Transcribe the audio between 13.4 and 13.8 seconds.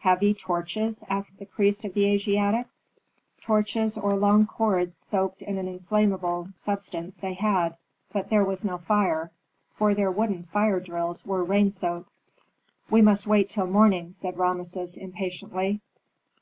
till